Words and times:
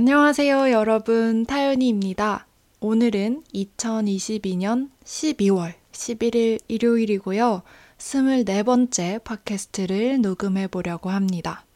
안녕하세요, 0.00 0.70
여러분. 0.70 1.44
타연이입니다. 1.44 2.46
오늘은 2.80 3.42
2022년 3.52 4.88
12월 5.04 5.74
11일 5.92 6.58
일요일이고요. 6.68 7.60
24번째 7.98 9.22
팟캐스트를 9.22 10.22
녹음해 10.22 10.68
보려고 10.68 11.10
합니다. 11.10 11.66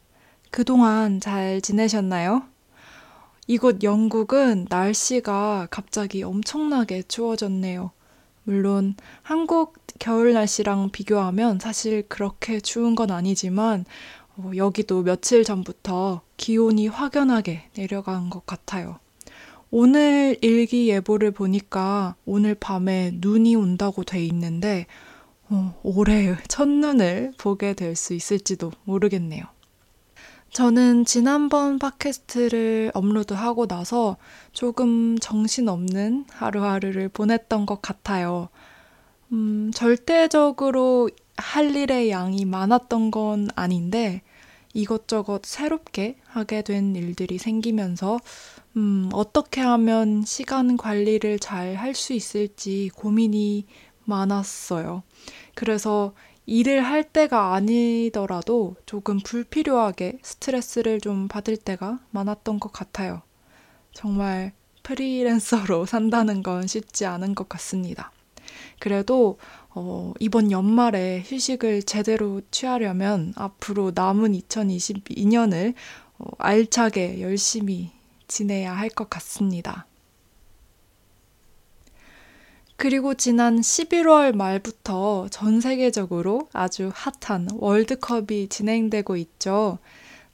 그동안 0.50 1.20
잘 1.20 1.60
지내셨나요? 1.60 2.44
이곳 3.46 3.82
영국은 3.82 4.68
날씨가 4.70 5.68
갑자기 5.70 6.22
엄청나게 6.22 7.02
추워졌네요. 7.02 7.90
물론 8.44 8.94
한국 9.20 9.74
겨울 9.98 10.32
날씨랑 10.32 10.92
비교하면 10.92 11.58
사실 11.60 12.08
그렇게 12.08 12.58
추운 12.60 12.94
건 12.94 13.10
아니지만 13.10 13.84
어, 14.38 14.50
여기도 14.56 15.02
며칠 15.02 15.44
전부터 15.44 16.22
기온이 16.36 16.88
확연하게 16.88 17.70
내려간 17.76 18.30
것 18.30 18.46
같아요. 18.46 18.98
오늘 19.70 20.36
일기 20.40 20.88
예보를 20.88 21.32
보니까 21.32 22.14
오늘 22.24 22.54
밤에 22.54 23.12
눈이 23.14 23.56
온다고 23.56 24.04
돼 24.04 24.24
있는데 24.26 24.86
어, 25.48 25.78
올해 25.82 26.36
첫눈을 26.48 27.32
보게 27.38 27.74
될 27.74 27.96
수 27.96 28.14
있을지도 28.14 28.72
모르겠네요. 28.84 29.44
저는 30.52 31.04
지난번 31.04 31.80
팟캐스트를 31.80 32.92
업로드하고 32.94 33.66
나서 33.66 34.16
조금 34.52 35.18
정신없는 35.18 36.26
하루하루를 36.30 37.08
보냈던 37.08 37.66
것 37.66 37.82
같아요. 37.82 38.48
음, 39.32 39.72
절대적으로 39.74 41.10
할 41.36 41.74
일의 41.74 42.10
양이 42.10 42.44
많았던 42.44 43.10
건 43.10 43.48
아닌데 43.56 44.22
이것저것 44.72 45.42
새롭게 45.44 46.16
하게 46.34 46.62
된 46.62 46.94
일들이 46.96 47.38
생기면서 47.38 48.18
음, 48.76 49.08
어떻게 49.12 49.60
하면 49.60 50.24
시간 50.24 50.76
관리를 50.76 51.38
잘 51.38 51.76
할 51.76 51.94
수 51.94 52.12
있을지 52.12 52.90
고민이 52.96 53.66
많았어요. 54.04 55.02
그래서 55.54 56.12
일을 56.46 56.82
할 56.84 57.04
때가 57.04 57.54
아니더라도 57.54 58.76
조금 58.86 59.18
불필요하게 59.20 60.18
스트레스를 60.22 61.00
좀 61.00 61.28
받을 61.28 61.56
때가 61.56 62.00
많았던 62.10 62.60
것 62.60 62.72
같아요. 62.72 63.22
정말 63.92 64.52
프리랜서로 64.82 65.86
산다는 65.86 66.42
건 66.42 66.66
쉽지 66.66 67.06
않은 67.06 67.34
것 67.34 67.48
같습니다. 67.48 68.12
그래도 68.78 69.38
어, 69.70 70.12
이번 70.20 70.50
연말에 70.52 71.22
휴식을 71.26 71.82
제대로 71.84 72.42
취하려면 72.50 73.32
앞으로 73.36 73.92
남은 73.94 74.32
2022년을 74.32 75.72
어, 75.74 75.78
알차게 76.38 77.20
열심히 77.20 77.90
지내야 78.28 78.72
할 78.72 78.88
것 78.90 79.08
같습니다. 79.10 79.86
그리고 82.76 83.14
지난 83.14 83.60
11월 83.60 84.34
말부터 84.34 85.28
전 85.30 85.60
세계적으로 85.60 86.48
아주 86.52 86.90
핫한 86.92 87.48
월드컵이 87.54 88.48
진행되고 88.48 89.16
있죠. 89.16 89.78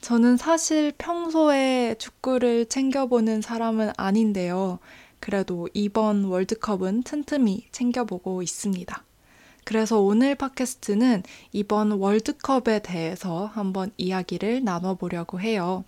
저는 0.00 0.38
사실 0.38 0.92
평소에 0.96 1.96
축구를 1.98 2.66
챙겨보는 2.66 3.42
사람은 3.42 3.92
아닌데요. 3.98 4.78
그래도 5.20 5.68
이번 5.74 6.24
월드컵은 6.24 7.02
틈틈이 7.02 7.66
챙겨보고 7.72 8.42
있습니다. 8.42 9.04
그래서 9.70 10.00
오늘 10.00 10.34
팟캐스트는 10.34 11.22
이번 11.52 11.92
월드컵에 11.92 12.80
대해서 12.82 13.46
한번 13.54 13.92
이야기를 13.98 14.64
나눠보려고 14.64 15.40
해요. 15.40 15.84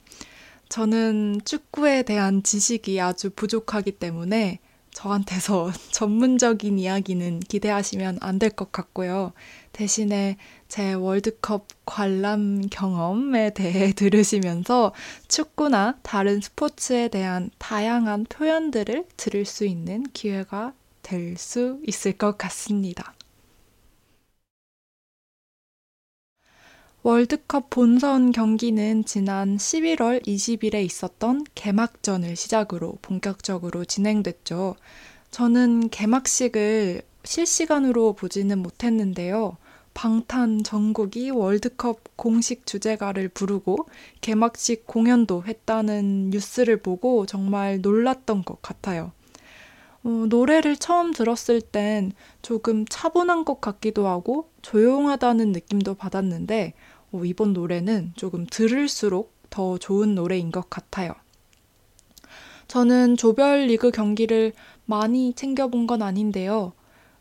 저는 0.69 1.41
축구에 1.45 2.05
대한 2.05 2.45
지식이 2.45 3.01
아주 3.01 3.31
부족하기 3.31 3.99
때문에 3.99 4.61
저한테서 4.93 5.73
전문적인 5.91 6.79
이야기는 6.79 7.41
기대하시면 7.41 8.19
안 8.21 8.39
될 8.39 8.51
것 8.51 8.71
같고요. 8.71 9.33
대신에 9.73 10.37
제 10.69 10.93
월드컵 10.93 11.67
관람 11.85 12.61
경험에 12.71 13.53
대해 13.53 13.91
들으시면서 13.99 14.93
축구나 15.27 15.99
다른 16.05 16.41
스포츠에 16.41 17.09
대한 17.09 17.51
다양한 17.59 18.27
표현들을 18.29 19.07
들을 19.17 19.45
수 19.45 19.67
있는 19.67 20.05
기회가 20.13 20.73
될 21.03 21.37
수 21.37 21.81
있을 21.85 22.13
것 22.13 22.39
같습니다. 22.39 23.13
월드컵 27.05 27.69
본선 27.69 28.31
경기는 28.31 29.05
지난 29.05 29.57
11월 29.57 30.25
20일에 30.25 30.85
있었던 30.85 31.45
개막전을 31.57 32.37
시작으로 32.37 32.99
본격적으로 33.03 33.85
진행됐죠. 33.85 34.77
저는 35.33 35.89
개막식을 35.89 37.03
실시간으로 37.25 38.13
보지는 38.13 38.61
못했는데요. 38.61 39.57
방탄 39.95 40.63
전국이 40.63 41.31
월드컵 41.31 42.17
공식 42.17 42.67
주제가를 42.67 43.31
부르고 43.31 43.89
개막식 44.21 44.87
공연도 44.87 45.43
했다는 45.45 46.31
뉴스를 46.31 46.77
보고 46.77 47.27
정말 47.27 47.81
놀랐던 47.81 48.45
것 48.45 48.63
같아요. 48.63 49.11
어, 50.05 50.27
노래를 50.29 50.77
처음 50.77 51.13
들었을 51.13 51.61
땐 51.61 52.13
조금 52.43 52.85
차분한 52.87 53.45
것 53.45 53.61
같기도 53.61 54.09
하고 54.09 54.51
조용하다는 54.63 55.53
느낌도 55.53 55.95
받았는데 55.95 56.75
어, 57.13 57.25
이번 57.25 57.53
노래는 57.53 58.13
조금 58.17 58.47
들을수록 58.47 59.33
더 59.51 59.79
좋은 59.79 60.15
노래인 60.15 60.51
것 60.51 60.69
같아요. 60.71 61.13
저는 62.69 63.17
조별 63.17 63.67
리그 63.67 63.91
경기를 63.91 64.53
많이 64.87 65.35
챙겨본 65.35 65.87
건 65.87 66.03
아닌데요. 66.03 66.73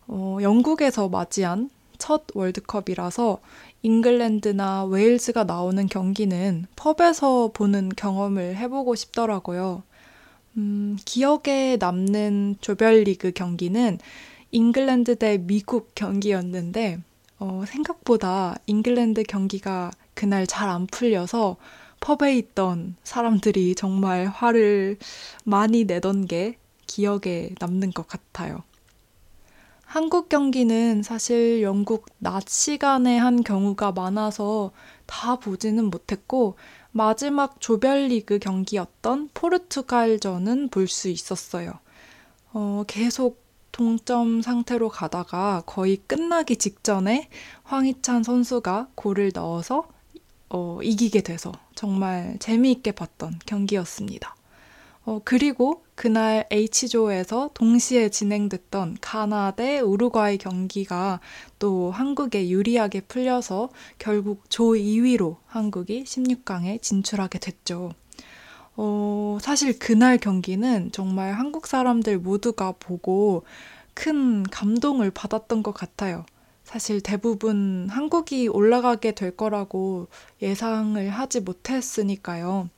어, 0.08 0.38
영국에서 0.42 1.10
맞이한 1.10 1.70
첫 1.98 2.24
월드컵이라서 2.34 3.40
잉글랜드나 3.84 4.86
웨일즈가 4.86 5.44
나오는 5.44 5.86
경기는 5.88 6.66
펍에서 6.76 7.52
보는 7.54 7.90
경험을 7.90 8.56
해보고 8.56 8.96
싶더라고요. 8.96 9.84
음, 10.58 10.98
기억에 11.06 11.78
남는 11.80 12.58
조별리그 12.62 13.32
경기는 13.32 14.00
잉글랜드 14.52 15.18
대 15.18 15.38
미국 15.38 15.96
경기였는데 15.96 17.00
어, 17.40 17.64
생각보다 17.68 18.56
잉글랜드 18.68 19.24
경기가 19.24 19.92
그날 20.14 20.46
잘 20.48 20.70
안 20.70 20.88
풀려서 20.88 21.58
펍에 22.02 22.36
있던 22.38 22.96
사람들이 23.04 23.76
정말 23.76 24.28
화를 24.28 24.98
많이 25.46 25.86
내던 25.86 26.26
게 26.28 26.58
기억에 26.88 27.52
남는 27.60 27.92
것 27.92 28.08
같아요. 28.08 28.64
한국 29.86 30.30
경기는 30.30 31.04
사실 31.04 31.62
영국 31.62 32.06
낮 32.18 32.48
시간에 32.48 33.18
한 33.18 33.44
경우가 33.44 33.92
많아서 33.92 34.72
다 35.06 35.36
보지는 35.36 35.86
못했고, 35.90 36.56
마지막 36.92 37.60
조별리그 37.62 38.40
경기였던 38.40 39.30
포르투갈전은 39.34 40.70
볼 40.70 40.88
수 40.88 41.10
있었어요. 41.10 41.74
어, 42.54 42.84
계속 42.88 43.42
동점 43.72 44.42
상태로 44.42 44.90
가다가 44.90 45.64
거의 45.66 45.98
끝나기 46.08 46.58
직전에 46.58 47.30
황희찬 47.64 48.24
선수가 48.24 48.90
골을 48.96 49.32
넣어서 49.34 49.88
어, 50.50 50.80
이기게 50.84 51.22
돼서 51.22 51.54
정말 51.76 52.38
재미있게 52.40 52.92
봤던 52.92 53.40
경기였습니다. 53.46 54.36
어, 55.04 55.20
그리고 55.24 55.84
그날 55.96 56.46
H조에서 56.52 57.50
동시에 57.54 58.10
진행됐던 58.10 58.98
가나 59.02 59.52
대 59.52 59.80
우루과이 59.80 60.38
경기가 60.38 61.20
또 61.58 61.92
한국에 61.92 62.50
유리하게 62.50 63.02
풀려서 63.02 63.70
결국 63.98 64.50
조 64.50 64.74
2위로 64.74 65.38
한국이 65.48 66.04
16강에 66.04 66.82
진출하게 66.82 67.40
됐죠. 67.40 67.94
어, 68.76 69.38
사실 69.42 69.78
그날 69.80 70.18
경기는 70.18 70.92
정말 70.92 71.34
한국 71.34 71.68
사람들 71.68 72.20
모두가 72.20 72.74
보고 72.80 73.44
큰 73.94 74.44
감동을 74.44 75.12
받았던 75.12 75.64
것 75.64 75.74
같아요. 75.74 76.26
사실 76.64 77.02
대부분 77.02 77.90
한국이 77.90 78.48
올라가게 78.48 79.12
될 79.12 79.36
거라고 79.36 80.08
예상을 80.42 81.10
하지 81.10 81.42
못했으니까요. 81.42 82.70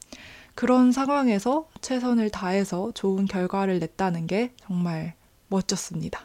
그런 0.55 0.91
상황에서 0.91 1.67
최선을 1.81 2.29
다해서 2.29 2.91
좋은 2.93 3.25
결과를 3.25 3.79
냈다는 3.79 4.27
게 4.27 4.51
정말 4.61 5.13
멋졌습니다. 5.47 6.23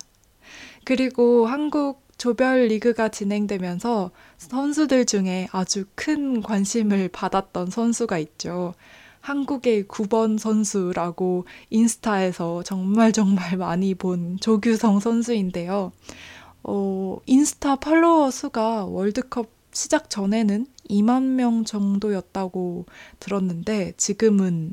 그리고 0.85 1.47
한국 1.47 2.03
조별 2.19 2.67
리그가 2.67 3.09
진행되면서 3.09 4.11
선수들 4.39 5.07
중에 5.07 5.49
아주 5.53 5.85
큰 5.95 6.43
관심을 6.43 7.09
받았던 7.09 7.71
선수가 7.71 8.19
있죠. 8.19 8.75
한국의 9.21 9.85
9번 9.85 10.39
선수라고 10.39 11.45
인스타에서 11.71 12.63
정말 12.63 13.13
정말 13.13 13.57
많이 13.57 13.95
본 13.95 14.39
조규성 14.41 15.01
선수인데요. 15.01 15.93
어, 16.65 17.19
인스타 17.27 17.77
팔로워 17.77 18.31
수가 18.31 18.85
월드컵 18.87 19.58
시작 19.79 20.11
전에는 20.11 20.67
2만 20.89 21.37
명 21.37 21.65
정도였다고 21.65 22.87
들었는데 23.21 23.93
지금은 23.97 24.73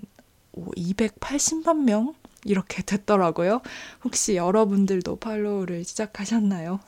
280만 0.76 1.84
명? 1.84 2.14
이렇게 2.44 2.84
됐더라고요. 2.84 3.62
혹시 4.04 4.36
여러분들도 4.36 5.18
팔로우를 5.18 5.84
시작하셨나요? 5.84 6.80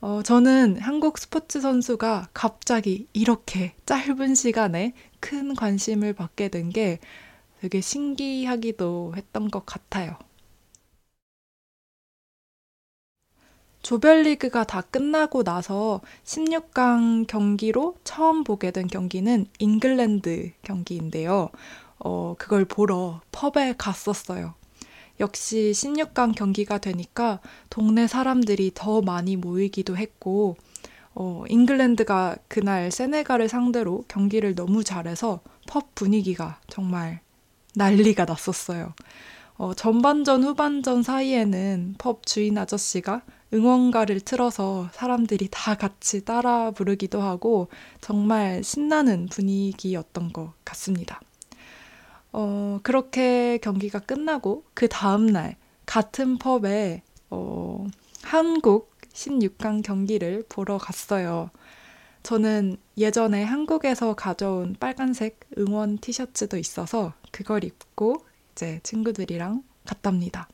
어, 0.00 0.22
저는 0.22 0.78
한국 0.80 1.18
스포츠 1.18 1.60
선수가 1.60 2.28
갑자기 2.34 3.08
이렇게 3.12 3.74
짧은 3.86 4.34
시간에 4.34 4.94
큰 5.20 5.54
관심을 5.54 6.12
받게 6.14 6.48
된 6.50 6.70
게 6.70 6.98
되게 7.60 7.80
신기하기도 7.80 9.14
했던 9.16 9.50
것 9.50 9.66
같아요. 9.66 10.18
조별리그가 13.86 14.64
다 14.64 14.80
끝나고 14.80 15.44
나서 15.44 16.00
16강 16.24 17.28
경기로 17.28 17.94
처음 18.02 18.42
보게 18.42 18.72
된 18.72 18.88
경기는 18.88 19.46
잉글랜드 19.60 20.50
경기인데요. 20.62 21.50
어, 22.00 22.34
그걸 22.36 22.64
보러 22.64 23.20
펍에 23.30 23.76
갔었어요. 23.78 24.54
역시 25.20 25.70
16강 25.72 26.34
경기가 26.34 26.78
되니까 26.78 27.38
동네 27.70 28.08
사람들이 28.08 28.72
더 28.74 29.02
많이 29.02 29.36
모이기도 29.36 29.96
했고, 29.96 30.56
어, 31.14 31.44
잉글랜드가 31.48 32.38
그날 32.48 32.90
세네갈을 32.90 33.48
상대로 33.48 34.02
경기를 34.08 34.56
너무 34.56 34.82
잘해서 34.82 35.42
펍 35.68 35.94
분위기가 35.94 36.58
정말 36.68 37.20
난리가 37.76 38.24
났었어요. 38.24 38.94
어, 39.58 39.74
전반전, 39.74 40.42
후반전 40.42 41.04
사이에는 41.04 41.94
펍 41.98 42.26
주인 42.26 42.58
아저씨가 42.58 43.22
응원가를 43.52 44.20
틀어서 44.20 44.88
사람들이 44.92 45.48
다 45.50 45.74
같이 45.74 46.24
따라 46.24 46.70
부르기도 46.70 47.22
하고 47.22 47.68
정말 48.00 48.62
신나는 48.64 49.26
분위기였던 49.26 50.32
것 50.32 50.52
같습니다. 50.64 51.20
어, 52.32 52.80
그렇게 52.82 53.58
경기가 53.58 53.98
끝나고 53.98 54.64
그 54.74 54.88
다음날 54.88 55.56
같은 55.86 56.38
펍에 56.38 57.02
어, 57.30 57.86
한국 58.22 58.96
16강 59.12 59.82
경기를 59.82 60.44
보러 60.48 60.78
갔어요. 60.78 61.50
저는 62.22 62.76
예전에 62.98 63.44
한국에서 63.44 64.14
가져온 64.14 64.74
빨간색 64.78 65.40
응원 65.58 65.98
티셔츠도 65.98 66.58
있어서 66.58 67.14
그걸 67.30 67.64
입고 67.64 68.26
이제 68.52 68.80
친구들이랑 68.82 69.62
갔답니다. 69.86 70.48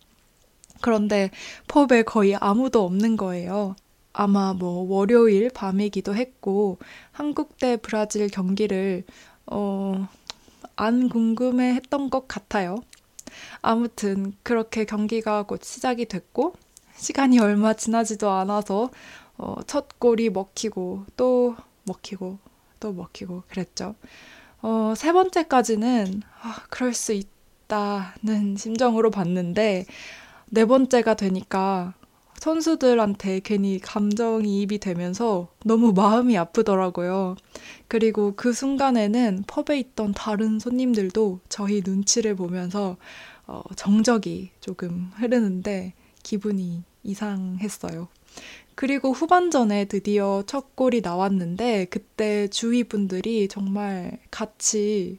그런데 0.83 1.31
펍에 1.69 2.03
거의 2.03 2.37
아무도 2.37 2.85
없는 2.85 3.17
거예요. 3.17 3.77
아마 4.13 4.53
뭐 4.53 4.87
월요일 4.89 5.49
밤이기도 5.49 6.15
했고 6.15 6.79
한국 7.13 7.57
대 7.57 7.79
브라질 7.79 8.29
경기를 8.29 9.05
어, 9.47 10.07
안 10.77 11.09
궁금해 11.09 11.75
했던 11.75 12.11
것 12.11 12.29
같아요. 12.29 12.77
아무튼 13.63 14.35
그렇게 14.43 14.85
경기가 14.85 15.45
곧 15.45 15.63
시작이 15.63 16.07
됐고 16.07 16.55
시간이 16.97 17.39
얼마 17.39 17.73
지나지도 17.73 18.31
않아서 18.31 18.91
어, 19.39 19.57
첫 19.67 19.99
골이 19.99 20.29
먹히고 20.31 21.07
또 21.17 21.57
먹히고 21.85 22.39
또 22.81 22.93
먹히고 22.93 23.45
그랬죠. 23.49 23.95
어, 24.61 24.95
세 24.97 25.13
번째까지는 25.13 26.23
아, 26.43 26.63
그럴 26.69 26.93
수 26.93 27.13
있다는 27.13 28.57
심정으로 28.57 29.11
봤는데 29.11 29.87
네 30.55 30.67
번째가 30.67 31.15
되니까 31.15 31.95
선수들한테 32.35 33.41
괜히 33.41 33.79
감정이입이 33.79 34.81
되면서 34.81 35.49
너무 35.65 35.95
마음이 35.95 36.37
아프더라고요. 36.37 37.37
그리고 37.89 38.35
그 38.37 38.53
순간에는 38.53 39.45
펍에 39.47 39.79
있던 39.79 40.13
다른 40.13 40.59
손님들도 40.59 41.41
저희 41.49 41.81
눈치를 41.83 42.37
보면서 42.37 42.99
어, 43.47 43.63
정적이 43.77 44.51
조금 44.61 45.11
흐르는데 45.15 45.95
기분이 46.23 46.83
이상했어요. 47.03 48.09
그리고 48.75 49.13
후반전에 49.13 49.87
드디어 49.87 50.43
첫 50.47 50.77
골이 50.77 51.01
나왔는데 51.01 51.87
그때 51.87 52.47
주위 52.49 52.85
분들이 52.85 53.49
정말 53.49 54.19
같이 54.31 55.19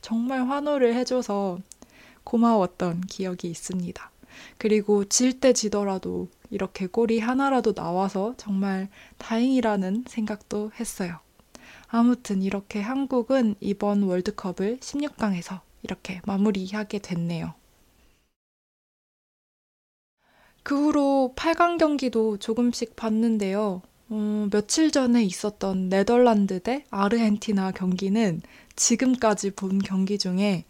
정말 0.00 0.48
환호를 0.48 0.96
해줘서 0.96 1.60
고마웠던 2.24 3.02
기억이 3.02 3.48
있습니다. 3.48 4.11
그리고 4.58 5.04
질 5.04 5.40
때 5.40 5.52
지더라도 5.52 6.28
이렇게 6.50 6.86
골이 6.86 7.18
하나라도 7.18 7.74
나와서 7.74 8.34
정말 8.36 8.88
다행이라는 9.18 10.04
생각도 10.08 10.70
했어요. 10.78 11.18
아무튼 11.88 12.42
이렇게 12.42 12.80
한국은 12.80 13.56
이번 13.60 14.02
월드컵을 14.04 14.78
16강에서 14.80 15.60
이렇게 15.82 16.20
마무리하게 16.24 16.98
됐네요. 17.00 17.54
그 20.62 20.76
후로 20.76 21.32
8강 21.36 21.78
경기도 21.78 22.36
조금씩 22.38 22.96
봤는데요. 22.96 23.82
어, 24.10 24.48
며칠 24.50 24.90
전에 24.90 25.22
있었던 25.24 25.88
네덜란드 25.88 26.60
대 26.60 26.84
아르헨티나 26.90 27.72
경기는 27.72 28.42
지금까지 28.76 29.52
본 29.52 29.78
경기 29.78 30.18
중에 30.18 30.64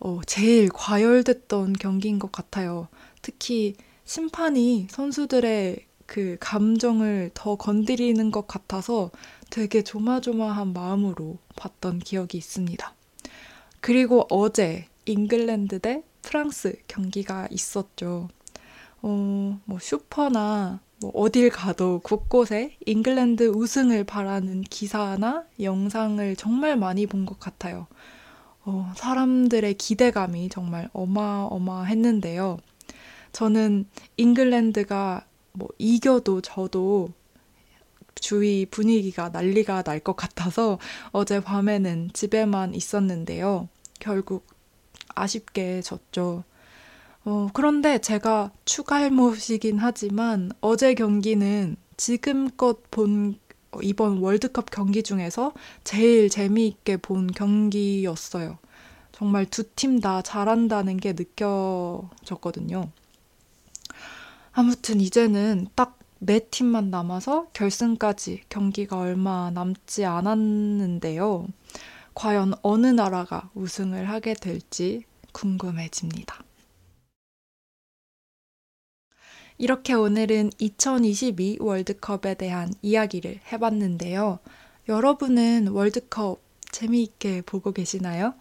어, 0.00 0.20
제일 0.26 0.68
과열됐던 0.70 1.74
경기인 1.74 2.18
것 2.18 2.32
같아요. 2.32 2.88
특히 3.28 3.74
심판이 4.06 4.86
선수들의 4.90 5.84
그 6.06 6.38
감정을 6.40 7.30
더 7.34 7.56
건드리는 7.56 8.30
것 8.30 8.46
같아서 8.46 9.10
되게 9.50 9.84
조마조마한 9.84 10.72
마음으로 10.72 11.36
봤던 11.56 11.98
기억이 11.98 12.38
있습니다. 12.38 12.94
그리고 13.82 14.26
어제 14.30 14.86
잉글랜드 15.04 15.80
대 15.80 16.04
프랑스 16.22 16.78
경기가 16.88 17.46
있었죠. 17.50 18.30
어, 19.02 19.60
뭐 19.66 19.78
슈퍼나 19.78 20.80
뭐 21.02 21.10
어딜 21.14 21.50
가도 21.50 22.00
곳곳에 22.02 22.78
잉글랜드 22.86 23.48
우승을 23.54 24.04
바라는 24.04 24.62
기사나 24.62 25.44
영상을 25.60 26.34
정말 26.36 26.78
많이 26.78 27.06
본 27.06 27.26
것 27.26 27.38
같아요. 27.38 27.88
어, 28.64 28.90
사람들의 28.96 29.74
기대감이 29.74 30.48
정말 30.48 30.88
어마어마했는데요. 30.94 32.56
저는 33.32 33.86
잉글랜드가 34.16 35.26
뭐 35.52 35.68
이겨도 35.78 36.40
저도 36.42 37.10
주위 38.20 38.66
분위기가 38.66 39.28
난리가 39.30 39.82
날 39.82 40.00
것 40.00 40.16
같아서 40.16 40.78
어제 41.12 41.40
밤에는 41.40 42.10
집에만 42.12 42.74
있었는데요. 42.74 43.68
결국 44.00 44.46
아쉽게 45.14 45.82
졌죠. 45.82 46.44
어, 47.24 47.48
그런데 47.52 47.98
제가 48.00 48.52
추가할못이긴 48.64 49.78
하지만 49.78 50.50
어제 50.60 50.94
경기는 50.94 51.76
지금껏 51.96 52.80
본 52.90 53.38
이번 53.82 54.18
월드컵 54.18 54.70
경기 54.70 55.02
중에서 55.02 55.52
제일 55.84 56.30
재미있게 56.30 56.96
본 56.98 57.26
경기였어요. 57.28 58.58
정말 59.12 59.46
두 59.46 59.64
팀 59.76 60.00
다 60.00 60.22
잘한다는 60.22 60.96
게 60.96 61.12
느껴졌거든요. 61.12 62.90
아무튼 64.58 65.00
이제는 65.00 65.68
딱 65.76 65.98
네 66.20 66.40
팀만 66.40 66.90
남아서 66.90 67.46
결승까지 67.52 68.42
경기가 68.48 68.98
얼마 68.98 69.50
남지 69.52 70.04
않았는데요. 70.04 71.46
과연 72.14 72.54
어느 72.62 72.88
나라가 72.88 73.50
우승을 73.54 74.08
하게 74.08 74.34
될지 74.34 75.04
궁금해집니다. 75.32 76.42
이렇게 79.58 79.92
오늘은 79.92 80.50
2022 80.58 81.58
월드컵에 81.60 82.34
대한 82.34 82.72
이야기를 82.82 83.40
해봤는데요. 83.52 84.40
여러분은 84.88 85.68
월드컵 85.68 86.40
재미있게 86.72 87.42
보고 87.42 87.72
계시나요? 87.72 88.34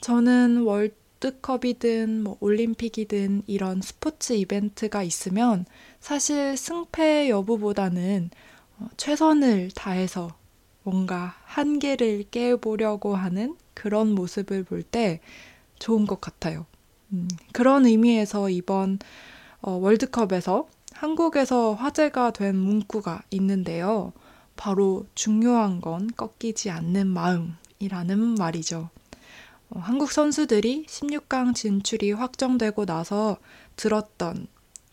저는 0.00 0.62
월 0.62 0.94
드컵이든 1.22 2.24
뭐 2.24 2.36
올림픽이든 2.40 3.44
이런 3.46 3.80
스포츠 3.80 4.32
이벤트가 4.32 5.04
있으면 5.04 5.66
사실 6.00 6.56
승패 6.56 7.30
여부보다는 7.30 8.30
어, 8.78 8.88
최선을 8.96 9.70
다해서 9.72 10.34
뭔가 10.82 11.36
한계를 11.44 12.24
깨보려고 12.32 13.14
하는 13.14 13.56
그런 13.72 14.16
모습을 14.16 14.64
볼 14.64 14.82
때 14.82 15.20
좋은 15.78 16.06
것 16.06 16.20
같아요. 16.20 16.66
음, 17.12 17.28
그런 17.52 17.86
의미에서 17.86 18.50
이번 18.50 18.98
어, 19.60 19.72
월드컵에서 19.72 20.66
한국에서 20.92 21.74
화제가 21.74 22.32
된 22.32 22.56
문구가 22.56 23.22
있는데요. 23.30 24.12
바로 24.56 25.06
중요한 25.14 25.80
건 25.80 26.08
꺾이지 26.16 26.70
않는 26.70 27.06
마음이라는 27.06 28.34
말이죠. 28.34 28.90
어, 29.74 29.78
한국 29.78 30.12
선수들이 30.12 30.84
16강 30.86 31.54
진출이 31.54 32.12
확정되고 32.12 32.84
나서 32.84 33.38
들었던 33.76 34.46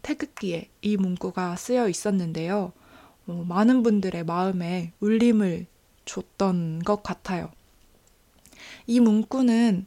태극기에 0.03 0.69
이 0.81 0.95
문구가 0.95 1.57
쓰여 1.57 1.89
있었는데요. 1.89 2.71
어, 3.27 3.45
많은 3.47 3.83
분들의 3.83 4.23
마음에 4.23 4.93
울림을 5.01 5.65
줬던 6.05 6.83
것 6.83 7.03
같아요. 7.03 7.51
이 8.87 9.01
문구는 9.01 9.85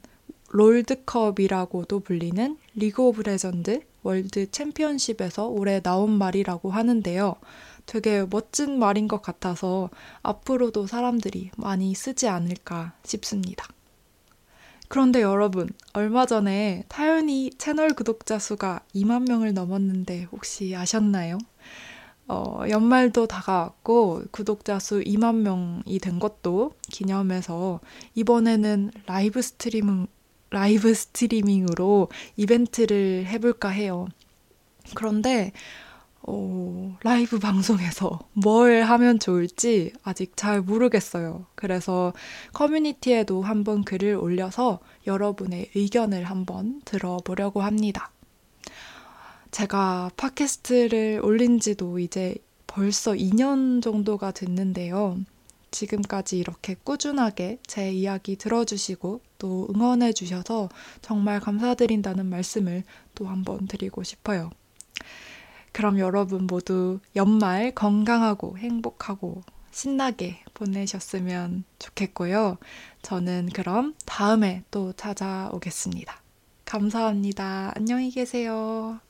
롤드컵이라고도 0.50 2.00
불리는 2.00 2.58
리그 2.74 3.02
오브 3.02 3.22
레전드 3.22 3.80
월드 4.02 4.50
챔피언십에서 4.50 5.46
올해 5.46 5.80
나온 5.80 6.10
말이라고 6.10 6.70
하는데요. 6.70 7.36
되게 7.86 8.26
멋진 8.28 8.78
말인 8.78 9.08
것 9.08 9.22
같아서 9.22 9.88
앞으로도 10.22 10.86
사람들이 10.86 11.50
많이 11.56 11.94
쓰지 11.94 12.28
않을까 12.28 12.92
싶습니다. 13.04 13.68
그런데 14.92 15.22
여러분, 15.22 15.70
얼마 15.94 16.26
전에 16.26 16.84
타연이 16.88 17.48
채널 17.56 17.94
구독자 17.94 18.38
수가 18.38 18.80
2만 18.94 19.26
명을 19.26 19.54
넘었는데 19.54 20.24
혹시 20.24 20.76
아셨나요? 20.76 21.38
어, 22.28 22.60
연말도 22.68 23.26
다가왔고 23.26 24.24
구독자 24.30 24.78
수 24.78 25.00
2만 25.00 25.36
명이 25.36 25.98
된 25.98 26.18
것도 26.18 26.74
기념해서 26.90 27.80
이번에는 28.16 28.90
라이브 29.06 29.40
스트리밍 29.40 30.08
라이브 30.50 30.92
스트리밍으로 30.92 32.10
이벤트를 32.36 33.24
해볼까 33.28 33.70
해요. 33.70 34.08
그런데 34.94 35.52
어, 36.24 36.96
라이브 37.02 37.38
방송에서 37.38 38.20
뭘 38.32 38.82
하면 38.82 39.18
좋을지 39.18 39.92
아직 40.02 40.36
잘 40.36 40.60
모르겠어요. 40.60 41.46
그래서 41.54 42.12
커뮤니티에도 42.52 43.42
한번 43.42 43.84
글을 43.84 44.14
올려서 44.16 44.80
여러분의 45.06 45.70
의견을 45.74 46.24
한번 46.24 46.80
들어보려고 46.84 47.62
합니다. 47.62 48.10
제가 49.50 50.10
팟캐스트를 50.16 51.20
올린 51.22 51.60
지도 51.60 51.98
이제 51.98 52.36
벌써 52.66 53.12
2년 53.12 53.82
정도가 53.82 54.30
됐는데요. 54.30 55.18
지금까지 55.72 56.38
이렇게 56.38 56.76
꾸준하게 56.84 57.58
제 57.66 57.90
이야기 57.90 58.36
들어주시고 58.36 59.20
또 59.38 59.68
응원해 59.74 60.12
주셔서 60.12 60.68
정말 61.00 61.40
감사드린다는 61.40 62.26
말씀을 62.26 62.84
또 63.14 63.26
한번 63.26 63.66
드리고 63.66 64.02
싶어요. 64.04 64.50
그럼 65.72 65.98
여러분 65.98 66.46
모두 66.46 67.00
연말 67.16 67.72
건강하고 67.74 68.58
행복하고 68.58 69.42
신나게 69.70 70.44
보내셨으면 70.54 71.64
좋겠고요. 71.78 72.58
저는 73.00 73.48
그럼 73.54 73.94
다음에 74.04 74.62
또 74.70 74.92
찾아오겠습니다. 74.92 76.20
감사합니다. 76.64 77.72
안녕히 77.74 78.10
계세요. 78.10 79.00